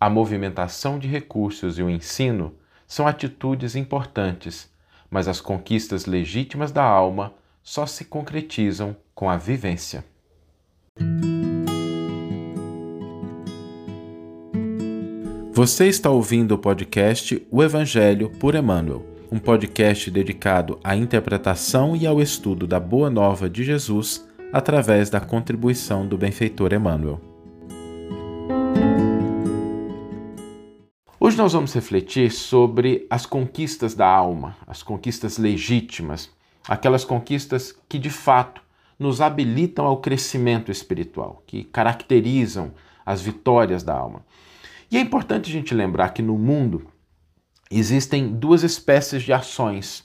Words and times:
A 0.00 0.08
movimentação 0.08 0.96
de 0.96 1.08
recursos 1.08 1.76
e 1.76 1.82
o 1.82 1.90
ensino 1.90 2.54
são 2.86 3.04
atitudes 3.04 3.74
importantes, 3.74 4.70
mas 5.10 5.26
as 5.26 5.40
conquistas 5.40 6.06
legítimas 6.06 6.70
da 6.70 6.84
alma 6.84 7.34
só 7.64 7.84
se 7.84 8.04
concretizam 8.04 8.96
com 9.12 9.28
a 9.28 9.36
vivência. 9.36 10.04
Você 15.52 15.88
está 15.88 16.08
ouvindo 16.08 16.52
o 16.52 16.58
podcast 16.58 17.44
O 17.50 17.60
Evangelho 17.60 18.30
por 18.38 18.54
Emmanuel, 18.54 19.04
um 19.32 19.40
podcast 19.40 20.08
dedicado 20.12 20.78
à 20.84 20.94
interpretação 20.94 21.96
e 21.96 22.06
ao 22.06 22.22
estudo 22.22 22.68
da 22.68 22.78
Boa 22.78 23.10
Nova 23.10 23.50
de 23.50 23.64
Jesus 23.64 24.24
através 24.52 25.10
da 25.10 25.18
contribuição 25.18 26.06
do 26.06 26.16
benfeitor 26.16 26.72
Emmanuel. 26.72 27.37
Nós 31.38 31.52
vamos 31.52 31.72
refletir 31.72 32.32
sobre 32.32 33.06
as 33.08 33.24
conquistas 33.24 33.94
da 33.94 34.08
alma, 34.08 34.56
as 34.66 34.82
conquistas 34.82 35.38
legítimas, 35.38 36.28
aquelas 36.66 37.04
conquistas 37.04 37.78
que 37.88 37.96
de 37.96 38.10
fato 38.10 38.60
nos 38.98 39.20
habilitam 39.20 39.86
ao 39.86 39.98
crescimento 39.98 40.72
espiritual, 40.72 41.44
que 41.46 41.62
caracterizam 41.62 42.72
as 43.06 43.22
vitórias 43.22 43.84
da 43.84 43.94
alma. 43.94 44.26
E 44.90 44.96
é 44.96 45.00
importante 45.00 45.48
a 45.48 45.52
gente 45.52 45.72
lembrar 45.72 46.08
que 46.08 46.22
no 46.22 46.36
mundo 46.36 46.88
existem 47.70 48.34
duas 48.34 48.64
espécies 48.64 49.22
de 49.22 49.32
ações. 49.32 50.04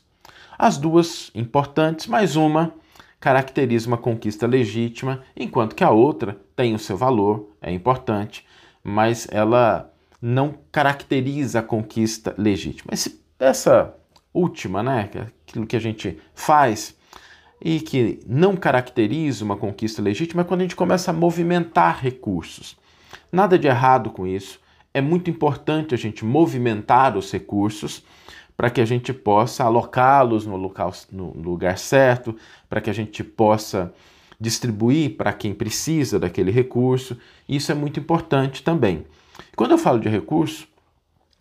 As 0.56 0.78
duas 0.78 1.32
importantes, 1.34 2.06
mas 2.06 2.36
uma 2.36 2.76
caracteriza 3.20 3.88
uma 3.88 3.98
conquista 3.98 4.46
legítima, 4.46 5.24
enquanto 5.36 5.76
que 5.76 5.84
a 5.84 5.90
outra 5.90 6.40
tem 6.56 6.76
o 6.76 6.80
seu 6.80 6.96
valor, 6.96 7.50
é 7.60 7.72
importante, 7.72 8.46
mas 8.84 9.28
ela 9.32 9.92
não 10.26 10.56
caracteriza 10.72 11.60
a 11.60 11.62
conquista 11.62 12.34
legítima. 12.38 12.94
Esse, 12.94 13.22
essa 13.38 13.94
última, 14.34 14.82
né, 14.82 15.10
é 15.14 15.28
aquilo 15.46 15.68
que 15.68 15.76
a 15.76 15.82
gente 15.82 16.18
faz 16.34 16.96
e 17.62 17.82
que 17.82 18.22
não 18.26 18.56
caracteriza 18.56 19.44
uma 19.44 19.58
conquista 19.58 20.02
legítima 20.02 20.42
é 20.42 20.46
quando 20.46 20.62
a 20.62 20.64
gente 20.64 20.78
começa 20.78 21.12
a 21.12 21.14
movimentar 21.14 22.02
recursos. 22.02 22.78
Nada 23.30 23.60
de 23.60 23.68
errado 23.68 24.12
com 24.12 24.26
isso. 24.26 24.62
É 24.94 25.02
muito 25.02 25.30
importante 25.30 25.94
a 25.94 25.98
gente 25.98 26.24
movimentar 26.24 27.18
os 27.18 27.30
recursos 27.30 28.02
para 28.56 28.70
que 28.70 28.80
a 28.80 28.86
gente 28.86 29.12
possa 29.12 29.66
alocá-los 29.66 30.46
no, 30.46 30.58
no 31.12 31.42
lugar 31.42 31.78
certo, 31.78 32.34
para 32.70 32.80
que 32.80 32.90
a 32.90 32.94
gente 32.94 33.26
possa 33.26 33.94
distribuir 34.40 35.18
para 35.18 35.34
quem 35.34 35.54
precisa 35.54 36.18
daquele 36.18 36.52
recurso. 36.52 37.18
Isso 37.48 37.74
é 37.74 37.76
muito 37.76 38.00
importante 38.00 38.64
também. 38.64 39.06
Quando 39.56 39.72
eu 39.72 39.78
falo 39.78 40.00
de 40.00 40.10
recurso, 40.10 40.68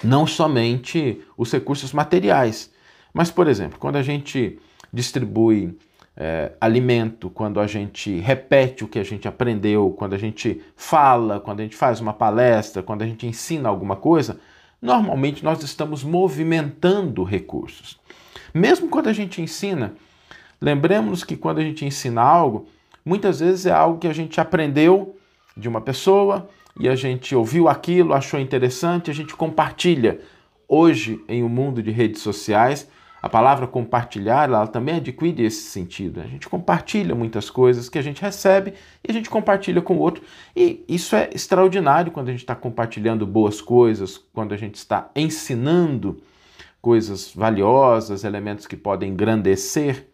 não 0.03 0.27
somente 0.27 1.21
os 1.37 1.51
recursos 1.53 1.93
materiais, 1.93 2.71
mas, 3.13 3.31
por 3.31 3.47
exemplo, 3.47 3.79
quando 3.79 3.97
a 3.97 4.03
gente 4.03 4.59
distribui 4.93 5.77
é, 6.17 6.53
alimento, 6.61 7.31
quando 7.31 7.61
a 7.61 7.67
gente 7.67 8.19
repete 8.21 8.85
o 8.85 8.89
que 8.89 8.99
a 8.99 9.05
gente 9.05 9.27
aprendeu, 9.27 9.91
quando 9.97 10.15
a 10.15 10.19
gente 10.19 10.63
fala, 10.77 11.41
quando 11.41 11.61
a 11.61 11.63
gente 11.63 11.77
faz 11.77 12.01
uma 12.01 12.13
palestra, 12.13 12.83
quando 12.83 13.03
a 13.03 13.07
gente 13.07 13.27
ensina 13.27 13.69
alguma 13.69 13.97
coisa, 13.97 14.41
normalmente 14.81 15.45
nós 15.45 15.63
estamos 15.63 16.03
movimentando 16.03 17.23
recursos. 17.23 17.99
Mesmo 18.53 18.89
quando 18.89 19.09
a 19.09 19.13
gente 19.13 19.41
ensina, 19.41 19.95
lembremos 20.61 21.25
que 21.25 21.37
quando 21.37 21.59
a 21.59 21.63
gente 21.63 21.85
ensina 21.85 22.21
algo, 22.21 22.67
muitas 23.05 23.41
vezes 23.41 23.67
é 23.67 23.73
algo 23.73 23.99
que 23.99 24.09
a 24.09 24.13
gente 24.13 24.41
aprendeu 24.41 25.17
de 25.57 25.69
uma 25.69 25.81
pessoa 25.81 26.49
e 26.79 26.89
a 26.89 26.97
gente 26.97 27.35
ouviu 27.35 27.69
aquilo, 27.69 28.15
achou 28.15 28.41
interessante, 28.41 29.11
a 29.11 29.15
gente 29.15 29.35
compartilha. 29.37 30.21
Hoje, 30.69 31.23
em 31.29 31.43
um 31.43 31.49
mundo 31.49 31.83
de 31.83 31.91
redes 31.91 32.23
sociais, 32.23 32.89
a 33.23 33.29
palavra 33.29 33.69
compartilhar, 33.69 34.49
ela 34.49 34.67
também 34.67 34.97
adquire 34.97 35.45
esse 35.45 35.63
sentido. 35.63 36.21
A 36.21 36.27
gente 36.27 36.49
compartilha 36.49 37.15
muitas 37.15 37.49
coisas 37.49 37.89
que 37.89 37.97
a 37.97 38.03
gente 38.03 38.21
recebe 38.21 38.75
e 39.07 39.11
a 39.11 39.15
gente 39.15 39.31
compartilha 39.31 39.81
com 39.81 39.95
o 39.95 40.01
outro. 40.01 40.25
E 40.57 40.85
isso 40.89 41.15
é 41.15 41.31
extraordinário 41.33 42.11
quando 42.11 42.29
a 42.29 42.31
gente 42.33 42.41
está 42.41 42.57
compartilhando 42.57 43.25
boas 43.25 43.61
coisas, 43.61 44.19
quando 44.33 44.53
a 44.53 44.57
gente 44.57 44.75
está 44.75 45.09
ensinando 45.15 46.21
coisas 46.81 47.33
valiosas, 47.33 48.25
elementos 48.25 48.67
que 48.67 48.77
podem 48.77 49.11
engrandecer 49.11 50.09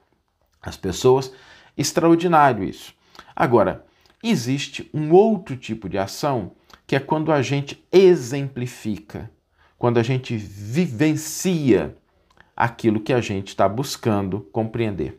as 0.61 0.77
pessoas. 0.77 1.33
Extraordinário 1.79 2.63
isso. 2.63 2.93
Agora, 3.35 3.87
existe 4.23 4.89
um 4.93 5.13
outro 5.13 5.57
tipo 5.57 5.89
de 5.89 5.99
ação 5.99 6.53
que 6.87 6.97
é 6.97 7.01
quando 7.01 7.31
a 7.31 7.43
gente 7.43 7.85
exemplifica, 7.93 9.31
quando 9.79 9.99
a 9.99 10.03
gente 10.03 10.37
vivencia 10.37 11.95
aquilo 12.57 13.01
que 13.01 13.13
a 13.13 13.21
gente 13.21 13.49
está 13.49 13.69
buscando 13.69 14.41
compreender. 14.53 15.19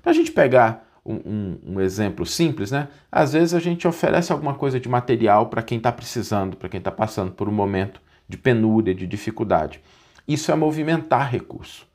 Para 0.00 0.12
a 0.12 0.14
gente 0.14 0.30
pegar 0.30 0.88
um, 1.04 1.14
um, 1.14 1.58
um, 1.74 1.80
exemplo 1.80 2.24
simples, 2.24 2.70
né? 2.70 2.88
Às 3.10 3.32
vezes 3.32 3.54
a 3.54 3.60
gente 3.60 3.86
oferece 3.88 4.32
alguma 4.32 4.54
coisa 4.54 4.78
de 4.78 4.88
material 4.88 5.46
para 5.46 5.62
quem 5.62 5.78
está 5.78 5.90
precisando, 5.90 6.56
para 6.56 6.68
quem 6.68 6.78
está 6.78 6.90
passando 6.90 7.32
por 7.32 7.48
um 7.48 7.52
momento 7.52 8.00
de 8.28 8.36
penúria, 8.36 8.94
de 8.94 9.06
dificuldade. 9.06 9.80
Isso 10.26 10.52
é 10.52 10.54
movimentar 10.54 11.30
recurso. 11.30 11.86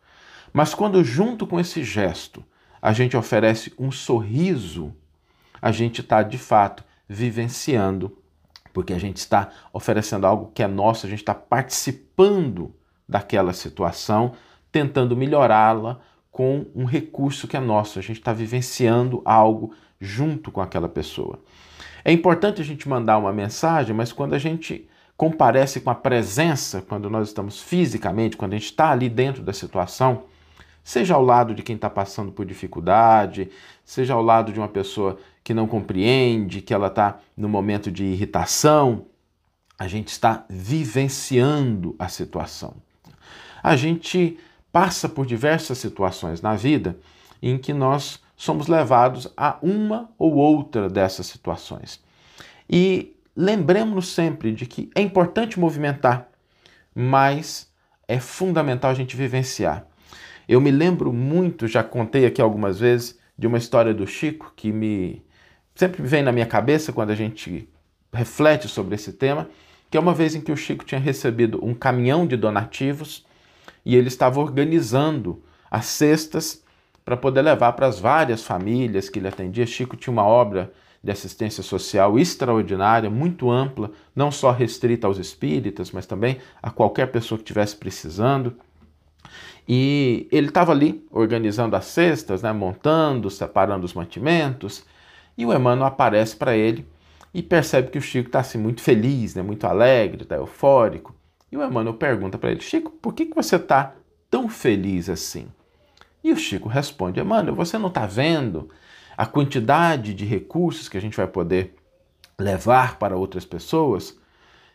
Mas 0.52 0.74
quando, 0.74 1.03
junto 1.03 1.47
com 1.47 1.59
esse 1.59 1.84
gesto, 1.84 2.44
a 2.81 2.92
gente 2.92 3.16
oferece 3.16 3.74
um 3.78 3.92
sorriso, 3.92 4.94
a 5.63 5.72
gente 5.72 6.01
está 6.01 6.22
de 6.22 6.38
fato 6.38 6.84
vivenciando, 7.07 8.18
porque 8.74 8.91
a 8.91 9.00
gente 9.00 9.16
está 9.16 9.50
oferecendo 9.72 10.28
algo 10.28 10.51
que 10.53 10.62
é 10.62 10.68
nosso, 10.68 11.06
a 11.06 11.09
gente 11.09 11.22
está 11.22 11.34
participando 11.34 12.75
daquela 13.07 13.53
situação 13.53 14.34
tentando 14.69 15.16
melhorá-la 15.16 16.01
com 16.29 16.66
um 16.75 16.84
recurso 16.84 17.47
que 17.47 17.56
é 17.56 17.62
nosso. 17.62 17.97
A 17.97 18.01
gente 18.01 18.19
está 18.19 18.34
vivenciando 18.34 19.22
algo 19.24 19.74
junto 20.01 20.51
com 20.51 20.59
aquela 20.59 20.90
pessoa. 20.90 21.40
É 22.03 22.12
importante 22.12 22.62
a 22.62 22.66
gente 22.66 22.90
mandar 22.90 23.18
uma 23.18 23.31
mensagem, 23.31 23.95
mas 23.95 24.12
quando 24.12 24.34
a 24.34 24.40
gente 24.40 24.90
comparece 25.16 25.80
com 25.80 25.90
a 25.90 25.95
presença, 25.95 26.81
quando 26.81 27.09
nós 27.09 27.30
estamos 27.30 27.62
fisicamente, 27.62 28.35
quando 28.35 28.51
a 28.51 28.57
gente 28.57 28.66
está 28.66 28.91
ali 28.91 29.07
dentro 29.07 29.41
da 29.41 29.53
situação, 29.53 30.24
seja 30.84 31.16
ao 31.16 31.24
lado 31.24 31.56
de 31.56 31.64
quem 31.64 31.76
está 31.76 31.90
passando 31.90 32.32
por 32.32 32.46
dificuldade, 32.46 33.50
seja 33.86 34.14
ao 34.14 34.22
lado 34.22 34.52
de 34.52 34.60
uma 34.60 34.68
pessoa 34.68 35.18
que 35.44 35.54
não 35.54 35.68
compreende, 35.68 36.62
que 36.62 36.74
ela 36.74 36.88
está 36.88 37.20
no 37.36 37.50
momento 37.50 37.92
de 37.92 38.04
irritação, 38.04 39.06
a 39.78 39.88
gente 39.88 40.10
está 40.10 40.46
vivenciando 40.50 41.96
a 41.98 42.08
situação. 42.08 42.76
A 43.62 43.76
gente 43.76 44.38
passa 44.72 45.08
por 45.08 45.26
diversas 45.26 45.78
situações 45.78 46.42
na 46.42 46.56
vida 46.56 46.98
em 47.42 47.58
que 47.58 47.74
nós 47.74 48.22
somos 48.36 48.68
levados 48.68 49.32
a 49.38 49.58
uma 49.62 50.10
ou 50.18 50.36
outra 50.36 50.90
dessas 50.90 51.28
situações. 51.28 52.02
E 52.70 53.16
lembremos-nos 53.36 54.08
sempre 54.08 54.52
de 54.54 54.66
que 54.66 54.90
é 54.96 55.02
importante 55.02 55.60
movimentar, 55.60 56.28
mas 56.94 57.72
é 58.08 58.20
fundamental 58.20 58.92
a 58.92 58.94
gente 58.94 59.16
vivenciar. 59.16 59.86
Eu 60.48 60.59
me 60.59 60.72
lembro 60.72 61.14
muito, 61.14 61.68
já 61.68 61.84
contei 61.84 62.26
aqui 62.26 62.42
algumas 62.42 62.80
vezes, 62.80 63.20
de 63.38 63.48
uma 63.48 63.58
história 63.58 63.94
do 63.94 64.06
Chico 64.06 64.54
que 64.56 64.72
me 64.72 65.24
sempre 65.76 66.04
vem 66.04 66.22
na 66.22 66.31
minha 66.31 66.46
cabeça 66.46 66.94
quando 66.94 67.09
a 67.09 67.16
gente 67.16 67.68
reflete 68.14 68.68
sobre 68.68 68.96
esse 68.96 69.12
tema, 69.14 69.50
que 69.90 69.98
é 69.98 70.00
uma 70.00 70.14
vez 70.14 70.36
em 70.36 70.42
que 70.42 70.52
o 70.52 70.58
Chico 70.58 70.86
tinha 70.86 71.02
recebido 71.02 71.64
um 71.66 71.74
caminhão 71.74 72.28
de 72.28 72.38
donativos 72.38 73.26
e 73.86 73.96
ele 73.96 74.08
estava 74.08 74.40
organizando 74.40 75.42
as 75.70 75.86
cestas 75.86 76.64
para 77.04 77.18
poder 77.18 77.42
levar 77.42 77.74
para 77.74 77.88
as 77.88 78.00
várias 78.00 78.44
famílias 78.44 79.10
que 79.10 79.20
ele 79.20 79.28
atendia. 79.28 79.66
Chico 79.66 79.98
tinha 79.98 80.12
uma 80.12 80.24
obra 80.24 80.72
de 81.04 81.12
assistência 81.12 81.62
social 81.62 82.18
extraordinária, 82.18 83.10
muito 83.10 83.52
ampla, 83.52 83.92
não 84.16 84.31
só 84.31 84.52
restrita 84.52 85.06
aos 85.06 85.18
espíritas, 85.18 85.92
mas 85.92 86.06
também 86.06 86.38
a 86.62 86.72
qualquer 86.72 87.07
pessoa 87.07 87.38
que 87.38 87.44
estivesse 87.44 87.75
precisando. 87.75 88.56
E 89.68 90.28
ele 90.31 90.48
estava 90.48 90.72
ali 90.72 91.06
organizando 91.12 91.75
as 91.75 91.86
cestas, 91.86 92.42
né, 92.42 92.52
montando, 92.52 93.30
separando 93.30 93.86
os 93.86 93.94
mantimentos, 93.94 94.86
e 95.38 95.46
o 95.46 95.54
Emmanuel 95.54 95.88
aparece 95.88 96.36
para 96.36 96.56
ele 96.56 96.86
e 97.34 97.42
percebe 97.42 97.90
que 97.90 97.98
o 97.98 98.02
Chico 98.02 98.28
está 98.28 98.40
assim, 98.40 98.58
muito 98.58 98.81
feliz, 98.81 99.36
né, 99.36 99.42
muito 99.42 99.66
alegre, 99.66 100.24
está 100.24 100.36
eufórico. 100.36 101.16
E 101.52 101.58
o 101.58 101.64
Emmanuel 101.64 101.96
pergunta 101.96 102.38
para 102.38 102.52
ele: 102.52 102.62
Chico, 102.62 102.92
por 102.92 103.14
que, 103.14 103.25
que 103.25 103.36
você 103.36 103.56
está 103.56 103.96
tão 104.30 104.50
feliz 104.50 105.10
assim? 105.10 105.48
E 106.24 106.31
o 106.31 106.38
Chico 106.38 106.68
responde: 106.68 107.19
Emmanuel, 107.19 107.56
você 107.56 107.78
não 107.78 107.90
está 107.90 108.06
vendo 108.06 108.69
a 109.16 109.26
quantidade 109.26 110.14
de 110.14 110.26
recursos 110.26 110.90
que 110.90 110.98
a 110.98 111.02
gente 111.02 111.16
vai 111.18 111.28
poder 111.28 111.76
levar 112.40 112.98
para 112.98 113.16
outras 113.16 113.46
pessoas? 113.46 114.19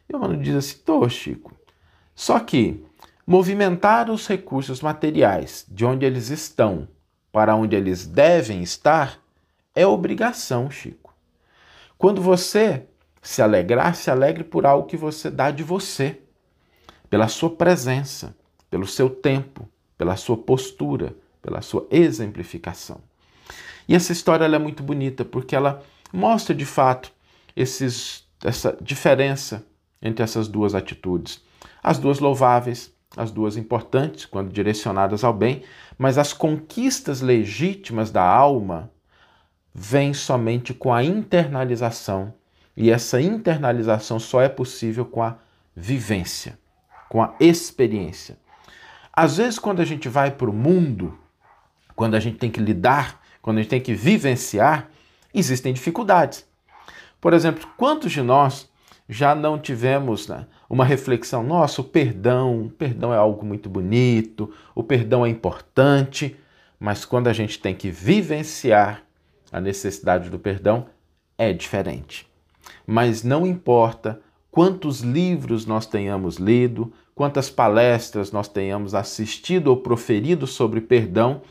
E 0.09 0.15
o 0.15 0.19
Emmanuel 0.19 0.41
diz 0.41 0.55
assim: 0.55 0.79
tô, 0.85 1.09
Chico. 1.09 1.53
Só 2.15 2.41
que 2.41 2.85
movimentar 3.29 4.11
os 4.11 4.27
recursos 4.27 4.81
materiais 4.81 5.67
de 5.69 5.85
onde 5.85 6.07
eles 6.07 6.31
estão 6.31 6.89
para 7.31 7.55
onde 7.55 7.77
eles 7.77 8.07
devem 8.07 8.63
estar 8.63 9.23
é 9.75 9.87
obrigação, 9.87 10.71
Chico. 10.71 11.15
Quando 11.99 12.23
você 12.23 12.87
se 13.21 13.43
alegrar, 13.43 13.95
se 13.95 14.11
alegre 14.11 14.45
por 14.45 14.65
algo 14.65 14.89
que 14.89 14.97
você 14.97 15.31
dá 15.31 15.51
de 15.51 15.63
você, 15.63 16.23
pela 17.11 17.29
sua 17.29 17.51
presença, 17.51 18.35
pelo 18.71 18.87
seu 18.87 19.11
tempo, 19.11 19.69
pela 19.99 20.17
sua 20.17 20.39
postura, 20.39 21.15
pela 21.43 21.61
sua 21.61 21.87
exemplificação. 21.91 22.99
E 23.87 23.95
essa 23.95 24.11
história 24.11 24.47
é 24.47 24.59
muito 24.59 24.83
bonita 24.83 25.23
porque 25.23 25.55
ela 25.55 25.83
mostra 26.11 26.55
de 26.55 26.65
fato 26.65 27.13
esses, 27.55 28.27
essa 28.43 28.75
diferença 28.81 29.67
entre 30.01 30.25
essas 30.25 30.49
duas 30.49 30.75
atitudes. 30.75 31.43
As 31.83 31.99
duas 31.99 32.21
louváveis, 32.21 32.97
as 33.16 33.31
duas 33.31 33.56
importantes 33.56 34.26
quando 34.26 34.52
direcionadas 34.52 35.25
ao 35.25 35.32
bem, 35.32 35.62
mas 35.96 36.19
as 36.19 36.32
conquistas 36.32 37.20
legítimas 37.20 38.10
da 38.10 38.22
alma 38.22 38.90
vêm 39.75 40.12
somente 40.12 40.75
com 40.75 40.93
a 40.93 41.05
internalização, 41.05 42.34
e 42.76 42.90
essa 42.90 43.20
internalização 43.20 44.19
só 44.19 44.40
é 44.40 44.49
possível 44.49 45.05
com 45.05 45.22
a 45.22 45.37
vivência, 45.75 46.58
com 47.08 47.22
a 47.22 47.34
experiência. 47.40 48.38
Às 49.12 49.37
vezes, 49.37 49.58
quando 49.58 49.81
a 49.81 49.84
gente 49.84 50.08
vai 50.08 50.31
para 50.31 50.49
o 50.49 50.52
mundo, 50.52 51.19
quando 51.96 52.14
a 52.14 52.20
gente 52.20 52.38
tem 52.38 52.50
que 52.50 52.60
lidar, 52.60 53.20
quando 53.43 53.58
a 53.58 53.62
gente 53.62 53.70
tem 53.70 53.81
que 53.81 53.94
vivenciar, 53.94 54.88
existem 55.34 55.72
dificuldades. 55.72 56.46
Por 57.20 57.32
exemplo, 57.32 57.69
quantos 57.76 58.12
de 58.12 58.22
nós 58.22 58.70
já 59.08 59.34
não 59.34 59.58
tivemos 59.58 60.28
né, 60.28 60.46
uma 60.69 60.85
reflexão? 60.85 61.43
Nossa, 61.43 61.81
o 61.81 61.85
perdão, 61.85 62.67
o 62.67 62.70
perdão 62.70 63.12
é 63.12 63.17
algo 63.17 63.44
muito 63.44 63.69
bonito, 63.69 64.53
o 64.75 64.82
perdão 64.82 65.25
é 65.25 65.29
importante, 65.29 66.37
mas 66.79 67.05
quando 67.05 67.29
a 67.29 67.32
gente 67.32 67.59
tem 67.59 67.75
que 67.75 67.91
vivenciar 67.91 69.03
a 69.50 69.61
necessidade 69.61 70.29
do 70.29 70.38
perdão, 70.38 70.87
é 71.37 71.53
diferente. 71.53 72.29
Mas 72.87 73.23
não 73.23 73.47
importa 73.47 74.20
quantos 74.50 75.00
livros 75.00 75.65
nós 75.65 75.87
tenhamos 75.87 76.37
lido, 76.37 76.93
quantas 77.15 77.49
palestras 77.49 78.31
nós 78.31 78.49
tenhamos 78.49 78.94
assistido 78.94 79.69
ou 79.69 79.79
proferido 79.79 80.47
sobre 80.47 80.81
perdão, 80.81 81.43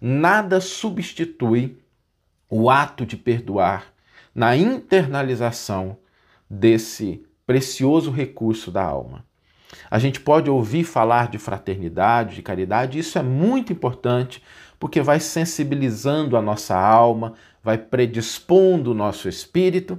nada 0.00 0.60
substitui 0.60 1.78
o 2.48 2.68
ato 2.68 3.06
de 3.06 3.16
perdoar 3.16 3.92
na 4.34 4.56
internalização 4.56 5.96
desse 6.48 7.24
precioso 7.46 8.10
recurso 8.10 8.70
da 8.70 8.84
alma. 8.84 9.24
A 9.90 9.98
gente 9.98 10.20
pode 10.20 10.50
ouvir 10.50 10.84
falar 10.84 11.28
de 11.28 11.38
fraternidade, 11.38 12.36
de 12.36 12.42
caridade, 12.42 12.98
isso 12.98 13.18
é 13.18 13.22
muito 13.22 13.72
importante 13.72 14.42
porque 14.78 15.00
vai 15.00 15.20
sensibilizando 15.20 16.36
a 16.36 16.42
nossa 16.42 16.76
alma, 16.76 17.34
vai 17.62 17.78
predispondo 17.78 18.90
o 18.90 18.94
nosso 18.94 19.28
espírito, 19.28 19.98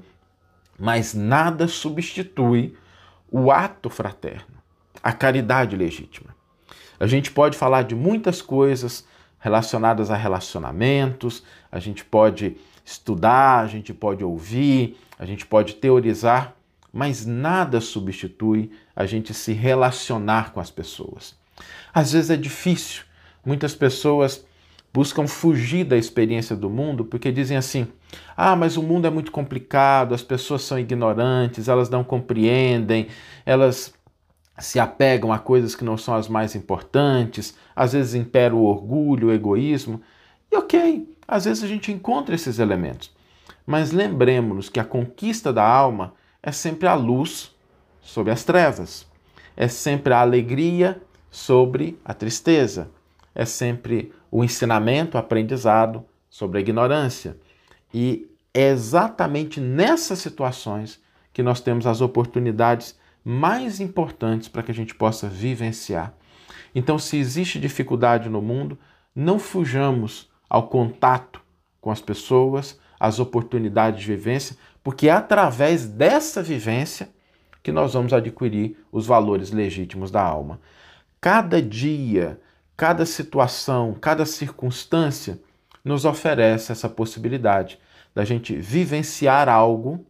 mas 0.78 1.14
nada 1.14 1.68
substitui 1.68 2.76
o 3.32 3.52
ato 3.52 3.90
fraterno, 3.90 4.58
a 5.02 5.14
caridade 5.14 5.76
legítima. 5.76 6.36
A 7.00 7.08
gente 7.08 7.32
pode 7.32 7.58
falar 7.58 7.84
de 7.84 7.96
muitas 7.96 8.42
coisas 8.42 9.08
relacionadas 9.40 10.12
a 10.12 10.16
relacionamentos, 10.16 11.44
a 11.72 11.80
gente 11.80 12.04
pode 12.04 12.58
estudar, 12.86 13.60
a 13.60 13.68
gente 13.68 13.94
pode 13.94 14.24
ouvir, 14.24 14.98
a 15.18 15.26
gente 15.26 15.46
pode 15.46 15.76
teorizar, 15.76 16.56
mas 16.94 17.26
nada 17.26 17.82
substitui 17.82 18.72
a 18.96 19.08
gente 19.08 19.34
se 19.34 19.52
relacionar 19.52 20.54
com 20.54 20.60
as 20.60 20.70
pessoas. 20.70 21.36
Às 21.92 22.14
vezes 22.14 22.30
é 22.30 22.38
difícil, 22.38 23.04
muitas 23.44 23.74
pessoas 23.74 24.46
buscam 24.94 25.26
fugir 25.26 25.84
da 25.84 25.98
experiência 25.98 26.56
do 26.56 26.70
mundo 26.70 27.04
porque 27.04 27.32
dizem 27.32 27.58
assim: 27.58 27.88
ah, 28.38 28.56
mas 28.56 28.78
o 28.78 28.84
mundo 28.84 29.08
é 29.08 29.10
muito 29.10 29.32
complicado, 29.32 30.14
as 30.14 30.22
pessoas 30.22 30.62
são 30.62 30.78
ignorantes, 30.78 31.68
elas 31.68 31.90
não 31.90 32.04
compreendem, 32.04 33.08
elas 33.44 33.92
se 34.60 34.80
apegam 34.80 35.34
a 35.34 35.40
coisas 35.40 35.74
que 35.74 35.84
não 35.84 35.98
são 35.98 36.14
as 36.14 36.28
mais 36.28 36.56
importantes, 36.56 37.58
às 37.76 37.94
vezes 37.94 38.14
impera 38.14 38.56
o 38.56 38.64
orgulho, 38.64 39.30
o 39.30 39.34
egoísmo. 39.34 40.00
E 40.52 40.56
ok, 40.56 41.12
às 41.28 41.46
vezes 41.46 41.64
a 41.64 41.68
gente 41.68 41.92
encontra 41.92 42.36
esses 42.36 42.60
elementos. 42.60 43.12
Mas 43.66 43.92
lembremos-nos 43.92 44.70
que 44.70 44.80
a 44.80 44.86
conquista 44.86 45.52
da 45.52 45.66
alma 45.66 46.14
é 46.44 46.52
sempre 46.52 46.88
a 46.88 46.94
luz 46.94 47.56
sobre 48.02 48.32
as 48.32 48.44
trevas, 48.44 49.08
é 49.56 49.70
sempre 49.70 50.14
a 50.14 50.20
alegria 50.20 51.02
sobre 51.32 51.98
a 52.04 52.14
tristeza, 52.14 52.92
é 53.34 53.46
sempre 53.46 54.12
o 54.30 54.44
ensinamento, 54.44 55.16
o 55.16 55.20
aprendizado 55.20 56.06
sobre 56.30 56.58
a 56.58 56.62
ignorância. 56.62 57.38
E 57.94 58.30
é 58.54 58.70
exatamente 58.70 59.62
nessas 59.62 60.20
situações 60.20 61.02
que 61.32 61.42
nós 61.42 61.62
temos 61.62 61.88
as 61.88 62.02
oportunidades 62.02 63.00
mais 63.24 63.80
importantes 63.80 64.50
para 64.50 64.62
que 64.62 64.72
a 64.72 64.76
gente 64.76 64.94
possa 64.94 65.30
vivenciar. 65.30 66.14
Então, 66.76 67.00
se 67.00 67.18
existe 67.18 67.60
dificuldade 67.60 68.30
no 68.30 68.42
mundo, 68.42 68.78
não 69.16 69.40
fujamos 69.40 70.30
ao 70.50 70.68
contato 70.68 71.42
com 71.80 71.90
as 71.90 72.02
pessoas, 72.02 72.80
às 73.00 73.20
oportunidades 73.20 74.02
de 74.02 74.08
vivência, 74.08 74.58
porque 74.84 75.08
é 75.08 75.12
através 75.12 75.88
dessa 75.88 76.44
vivência 76.44 77.10
que 77.64 77.72
nós 77.72 77.94
vamos 77.94 78.12
adquirir 78.12 78.78
os 78.92 79.06
valores 79.06 79.52
legítimos 79.52 80.12
da 80.12 80.22
alma. 80.22 80.60
Cada 81.22 81.62
dia, 81.62 82.40
cada 82.76 83.06
situação, 83.06 83.94
cada 83.94 84.26
circunstância 84.26 85.40
nos 85.84 86.04
oferece 86.04 86.72
essa 86.72 86.90
possibilidade 86.90 87.80
da 88.14 88.26
gente 88.26 88.56
vivenciar 88.56 89.48
algo 89.48 90.06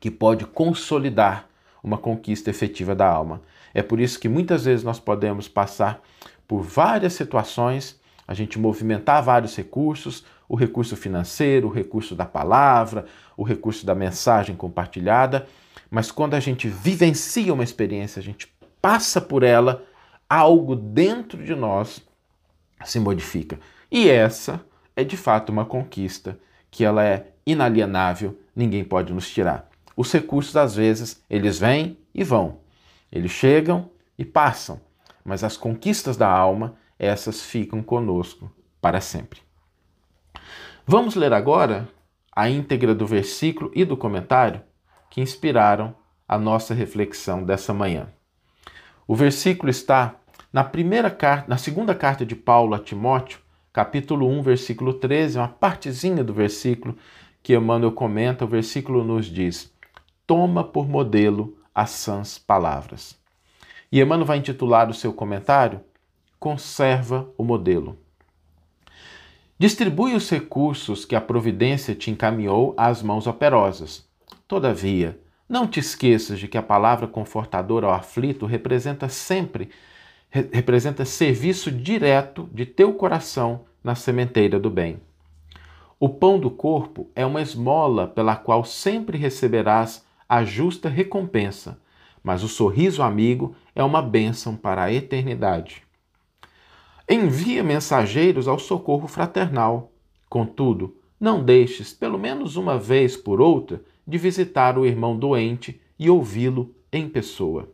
que 0.00 0.10
pode 0.10 0.46
consolidar 0.46 1.48
uma 1.82 1.98
conquista 1.98 2.50
efetiva 2.50 2.94
da 2.94 3.06
alma. 3.06 3.42
É 3.74 3.82
por 3.82 4.00
isso 4.00 4.18
que 4.18 4.28
muitas 4.28 4.64
vezes 4.64 4.84
nós 4.84 4.98
podemos 4.98 5.48
passar 5.48 6.02
por 6.46 6.62
várias 6.62 7.12
situações, 7.12 7.97
a 8.28 8.34
gente 8.34 8.58
movimentar 8.58 9.22
vários 9.22 9.56
recursos, 9.56 10.22
o 10.46 10.54
recurso 10.54 10.94
financeiro, 10.94 11.66
o 11.66 11.72
recurso 11.72 12.14
da 12.14 12.26
palavra, 12.26 13.06
o 13.34 13.42
recurso 13.42 13.86
da 13.86 13.94
mensagem 13.94 14.54
compartilhada, 14.54 15.46
mas 15.90 16.10
quando 16.10 16.34
a 16.34 16.40
gente 16.40 16.68
vivencia 16.68 17.54
uma 17.54 17.64
experiência, 17.64 18.20
a 18.20 18.22
gente 18.22 18.46
passa 18.82 19.18
por 19.18 19.42
ela, 19.42 19.82
algo 20.28 20.76
dentro 20.76 21.42
de 21.42 21.54
nós 21.54 22.02
se 22.84 23.00
modifica. 23.00 23.58
E 23.90 24.10
essa 24.10 24.62
é 24.94 25.02
de 25.02 25.16
fato 25.16 25.50
uma 25.50 25.64
conquista 25.64 26.38
que 26.70 26.84
ela 26.84 27.02
é 27.02 27.28
inalienável, 27.46 28.38
ninguém 28.54 28.84
pode 28.84 29.10
nos 29.10 29.30
tirar. 29.30 29.70
Os 29.96 30.12
recursos 30.12 30.54
às 30.54 30.76
vezes 30.76 31.24
eles 31.30 31.58
vêm 31.58 31.96
e 32.14 32.22
vão. 32.22 32.58
Eles 33.10 33.30
chegam 33.30 33.90
e 34.18 34.24
passam, 34.24 34.78
mas 35.24 35.42
as 35.42 35.56
conquistas 35.56 36.16
da 36.16 36.28
alma, 36.28 36.76
essas 36.98 37.42
ficam 37.42 37.82
conosco 37.82 38.50
para 38.80 39.00
sempre. 39.00 39.40
Vamos 40.86 41.14
ler 41.14 41.32
agora 41.32 41.88
a 42.34 42.48
íntegra 42.48 42.94
do 42.94 43.06
versículo 43.06 43.70
e 43.74 43.84
do 43.84 43.96
comentário 43.96 44.62
que 45.10 45.20
inspiraram 45.20 45.94
a 46.26 46.38
nossa 46.38 46.74
reflexão 46.74 47.44
dessa 47.44 47.72
manhã. 47.72 48.08
O 49.06 49.14
versículo 49.14 49.70
está 49.70 50.16
na 50.52 50.64
primeira 50.64 51.10
carta, 51.10 51.48
na 51.48 51.56
segunda 51.56 51.94
carta 51.94 52.24
de 52.24 52.34
Paulo 52.34 52.74
a 52.74 52.78
Timóteo, 52.78 53.40
capítulo 53.72 54.28
1, 54.28 54.42
versículo 54.42 54.94
13, 54.94 55.38
uma 55.38 55.48
partezinha 55.48 56.24
do 56.24 56.32
versículo 56.32 56.96
que 57.42 57.54
Emmanuel 57.54 57.92
comenta, 57.92 58.44
o 58.44 58.48
versículo 58.48 59.04
nos 59.04 59.26
diz: 59.26 59.72
Toma 60.26 60.64
por 60.64 60.88
modelo 60.88 61.56
as 61.74 61.90
sãs 61.90 62.38
palavras. 62.38 63.18
E 63.90 64.00
Emmanuel 64.00 64.26
vai 64.26 64.38
intitular 64.38 64.90
o 64.90 64.94
seu 64.94 65.12
comentário 65.12 65.80
Conserva 66.38 67.28
o 67.36 67.42
modelo. 67.42 67.98
Distribui 69.58 70.14
os 70.14 70.30
recursos 70.30 71.04
que 71.04 71.16
a 71.16 71.20
providência 71.20 71.96
te 71.96 72.12
encaminhou 72.12 72.74
às 72.76 73.02
mãos 73.02 73.26
operosas. 73.26 74.06
Todavia, 74.46 75.18
não 75.48 75.66
te 75.66 75.80
esqueças 75.80 76.38
de 76.38 76.46
que 76.46 76.56
a 76.56 76.62
palavra 76.62 77.08
confortadora 77.08 77.86
ao 77.86 77.92
aflito 77.92 78.46
representa 78.46 79.08
sempre 79.08 79.70
representa 80.30 81.04
serviço 81.04 81.72
direto 81.72 82.48
de 82.52 82.66
teu 82.66 82.92
coração 82.92 83.62
na 83.82 83.94
sementeira 83.94 84.60
do 84.60 84.70
bem. 84.70 85.00
O 85.98 86.08
pão 86.08 86.38
do 86.38 86.50
corpo 86.50 87.08
é 87.16 87.26
uma 87.26 87.42
esmola 87.42 88.06
pela 88.06 88.36
qual 88.36 88.64
sempre 88.64 89.18
receberás 89.18 90.04
a 90.28 90.44
justa 90.44 90.88
recompensa, 90.88 91.80
mas 92.22 92.44
o 92.44 92.48
sorriso 92.48 93.02
amigo 93.02 93.56
é 93.74 93.82
uma 93.82 94.02
bênção 94.02 94.54
para 94.54 94.84
a 94.84 94.92
eternidade. 94.92 95.87
Envia 97.10 97.64
mensageiros 97.64 98.46
ao 98.46 98.58
socorro 98.58 99.08
fraternal. 99.08 99.90
Contudo, 100.28 100.94
não 101.18 101.42
deixes, 101.42 101.90
pelo 101.90 102.18
menos 102.18 102.56
uma 102.56 102.78
vez 102.78 103.16
por 103.16 103.40
outra, 103.40 103.82
de 104.06 104.18
visitar 104.18 104.76
o 104.76 104.84
irmão 104.84 105.18
doente 105.18 105.80
e 105.98 106.10
ouvi-lo 106.10 106.74
em 106.92 107.08
pessoa. 107.08 107.66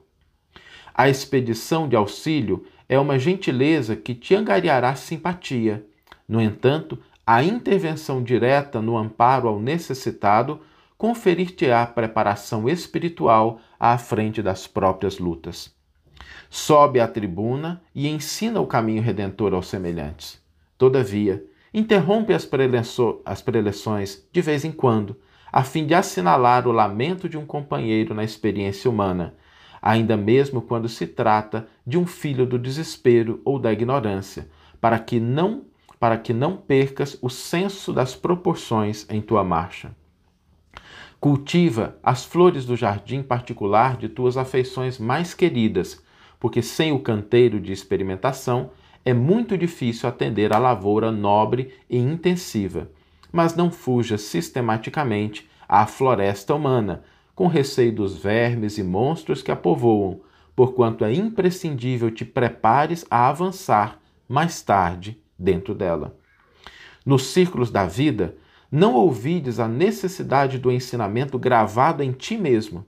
A 0.95 1.09
expedição 1.09 1.89
de 1.89 1.97
auxílio 1.97 2.65
é 2.89 2.97
uma 2.97 3.19
gentileza 3.19 3.97
que 3.97 4.15
te 4.15 4.37
angariará 4.37 4.95
simpatia. 4.95 5.85
No 6.29 6.41
entanto, 6.41 6.97
a 7.27 7.43
intervenção 7.43 8.23
direta 8.23 8.81
no 8.81 8.97
amparo 8.97 9.49
ao 9.49 9.59
necessitado 9.59 10.61
conferir-te-á 10.97 11.85
preparação 11.87 12.69
espiritual 12.69 13.59
à 13.81 13.99
frente 13.99 14.41
das 14.41 14.69
próprias 14.69 15.19
lutas. 15.19 15.75
Sobe 16.51 17.01
à 17.01 17.09
tribuna 17.09 17.83
e 17.95 18.09
ensina 18.09 18.61
o 18.61 18.67
caminho 18.67 19.03
redentor 19.03 19.55
aos 19.55 19.69
semelhantes. 19.69 20.41
Todavia, 20.77 21.45
interrompe 21.73 22.33
as, 22.33 22.49
as 23.25 23.43
preleções 23.43 24.27
de 24.33 24.41
vez 24.41 24.65
em 24.65 24.73
quando, 24.73 25.17
a 25.53 25.63
fim 25.63 25.87
de 25.87 25.95
assinalar 25.95 26.67
o 26.67 26.73
lamento 26.73 27.29
de 27.29 27.39
um 27.39 27.47
companheiro 27.47 28.15
na 28.15 28.25
experiência 28.25 28.91
humana, 28.91 29.35
ainda 29.81 30.17
mesmo 30.17 30.63
quando 30.63 30.89
se 30.89 31.07
trata 31.07 31.69
de 31.87 31.99
um 31.99 32.07
filho 32.07 32.47
do 32.47 32.59
desespero 32.59 33.41
ou 33.45 33.59
da 33.59 33.73
ignorância, 33.73 34.49
para 34.81 34.99
que 34.99 35.21
não 35.21 35.65
para 36.01 36.19
que 36.19 36.35
não 36.35 36.57
percas 36.57 37.17
o 37.23 37.31
senso 37.31 37.91
das 37.91 38.15
proporções 38.15 39.07
em 39.09 39.23
tua 39.23 39.43
marcha. 39.43 39.95
Cultiva 41.19 41.97
as 42.03 42.25
flores 42.25 42.67
do 42.67 42.77
jardim 42.77 43.23
particular 43.23 43.97
de 43.97 44.11
tuas 44.11 44.37
afeições 44.37 44.99
mais 44.99 45.33
queridas, 45.33 46.04
porque 46.39 46.63
sem 46.63 46.93
o 46.93 46.99
canteiro 46.99 47.61
de 47.61 47.73
experimentação 47.73 48.71
é 49.05 49.13
muito 49.13 49.57
difícil 49.59 50.09
atender 50.09 50.53
à 50.53 50.59
lavoura 50.59 51.13
nobre 51.13 51.75
e 51.89 51.99
intensiva. 51.99 52.91
Mas 53.31 53.55
não 53.55 53.71
fujas 53.71 54.23
sistematicamente 54.23 55.49
à 55.69 55.87
floresta 55.87 56.55
humana, 56.55 57.03
com 57.35 57.47
receio 57.47 57.93
dos 57.93 58.17
vermes 58.17 58.79
e 58.79 58.83
monstros 58.83 59.43
que 59.43 59.51
a 59.51 59.57
povoam, 59.57 60.21
porquanto 60.55 61.05
é 61.05 61.13
imprescindível 61.13 62.11
te 62.11 62.25
prepares 62.25 63.05
a 63.11 63.29
avançar 63.29 63.99
mais 64.29 64.63
tarde 64.63 65.21
dentro 65.39 65.75
dela. 65.75 66.17
Nos 67.05 67.27
círculos 67.27 67.71
da 67.71 67.87
vida, 67.87 68.37
não 68.71 68.95
ouvides 68.95 69.59
a 69.61 69.69
necessidade 69.69 70.59
do 70.59 70.71
ensinamento 70.71 71.39
gravado 71.39 72.03
em 72.03 72.13
ti 72.13 72.37
mesmo. 72.37 72.87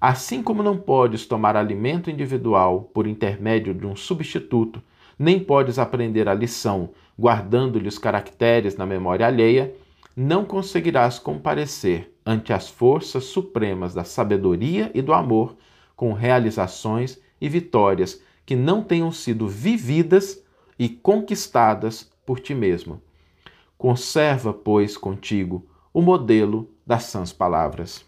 Assim 0.00 0.42
como 0.42 0.62
não 0.62 0.76
podes 0.76 1.26
tomar 1.26 1.56
alimento 1.56 2.08
individual 2.08 2.90
por 2.94 3.06
intermédio 3.06 3.74
de 3.74 3.84
um 3.84 3.96
substituto, 3.96 4.80
nem 5.18 5.40
podes 5.40 5.78
aprender 5.78 6.28
a 6.28 6.34
lição 6.34 6.90
guardando-lhe 7.18 7.88
os 7.88 7.98
caracteres 7.98 8.76
na 8.76 8.86
memória 8.86 9.26
alheia, 9.26 9.74
não 10.16 10.44
conseguirás 10.44 11.18
comparecer 11.18 12.14
ante 12.24 12.52
as 12.52 12.68
forças 12.68 13.24
supremas 13.24 13.92
da 13.92 14.04
sabedoria 14.04 14.90
e 14.94 15.02
do 15.02 15.12
amor 15.12 15.56
com 15.96 16.12
realizações 16.12 17.20
e 17.40 17.48
vitórias 17.48 18.22
que 18.46 18.54
não 18.54 18.82
tenham 18.82 19.10
sido 19.10 19.48
vividas 19.48 20.42
e 20.78 20.88
conquistadas 20.88 22.08
por 22.24 22.38
ti 22.38 22.54
mesmo. 22.54 23.02
Conserva, 23.76 24.52
pois, 24.52 24.96
contigo 24.96 25.66
o 25.92 26.00
modelo 26.00 26.70
das 26.86 27.04
sãs 27.04 27.32
palavras. 27.32 28.07